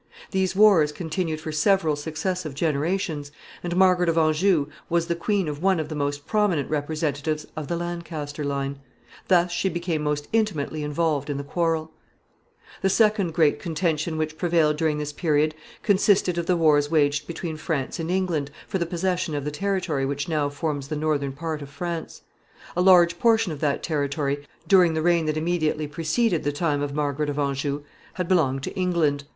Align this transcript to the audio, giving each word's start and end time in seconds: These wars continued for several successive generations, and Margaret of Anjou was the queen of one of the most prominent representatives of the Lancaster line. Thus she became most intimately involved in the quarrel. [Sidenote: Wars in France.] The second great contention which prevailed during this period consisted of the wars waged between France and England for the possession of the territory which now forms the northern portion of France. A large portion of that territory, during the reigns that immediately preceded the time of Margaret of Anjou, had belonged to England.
These 0.31 0.55
wars 0.55 0.91
continued 0.91 1.39
for 1.39 1.51
several 1.51 1.95
successive 1.95 2.55
generations, 2.55 3.31
and 3.61 3.75
Margaret 3.75 4.09
of 4.09 4.17
Anjou 4.17 4.65
was 4.89 5.05
the 5.05 5.15
queen 5.15 5.47
of 5.47 5.61
one 5.61 5.79
of 5.79 5.89
the 5.89 5.95
most 5.95 6.25
prominent 6.25 6.71
representatives 6.71 7.45
of 7.55 7.67
the 7.67 7.75
Lancaster 7.75 8.43
line. 8.43 8.79
Thus 9.27 9.51
she 9.51 9.69
became 9.69 10.01
most 10.01 10.27
intimately 10.33 10.81
involved 10.81 11.29
in 11.29 11.37
the 11.37 11.43
quarrel. 11.43 11.91
[Sidenote: 11.91 12.17
Wars 12.17 12.41
in 12.41 12.81
France.] 12.81 12.81
The 12.81 12.89
second 12.95 13.33
great 13.35 13.59
contention 13.59 14.17
which 14.17 14.37
prevailed 14.39 14.77
during 14.77 14.97
this 14.97 15.13
period 15.13 15.53
consisted 15.83 16.39
of 16.39 16.47
the 16.47 16.57
wars 16.57 16.89
waged 16.89 17.27
between 17.27 17.55
France 17.55 17.99
and 17.99 18.09
England 18.09 18.49
for 18.67 18.79
the 18.79 18.87
possession 18.87 19.35
of 19.35 19.45
the 19.45 19.51
territory 19.51 20.07
which 20.07 20.27
now 20.27 20.49
forms 20.49 20.87
the 20.87 20.95
northern 20.95 21.33
portion 21.33 21.61
of 21.61 21.69
France. 21.69 22.23
A 22.75 22.81
large 22.81 23.19
portion 23.19 23.51
of 23.51 23.59
that 23.59 23.83
territory, 23.83 24.47
during 24.67 24.95
the 24.95 25.03
reigns 25.03 25.27
that 25.27 25.37
immediately 25.37 25.85
preceded 25.85 26.43
the 26.43 26.51
time 26.51 26.81
of 26.81 26.95
Margaret 26.95 27.29
of 27.29 27.37
Anjou, 27.37 27.83
had 28.13 28.27
belonged 28.27 28.63
to 28.63 28.73
England. 28.75 29.25